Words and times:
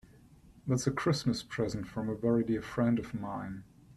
That's 0.65 0.87
a 0.87 0.91
Christmas 0.91 1.43
present 1.43 1.85
from 1.85 2.09
a 2.09 2.15
very 2.15 2.43
dear 2.43 2.63
friend 2.63 2.97
of 2.97 3.13
mine. 3.13 3.63